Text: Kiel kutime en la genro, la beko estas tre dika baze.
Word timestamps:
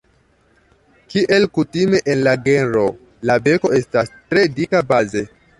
Kiel 1.13 1.45
kutime 1.57 2.01
en 2.15 2.19
la 2.29 2.33
genro, 2.49 2.87
la 3.31 3.39
beko 3.49 3.75
estas 3.83 4.13
tre 4.33 4.51
dika 4.59 4.87
baze. 4.95 5.29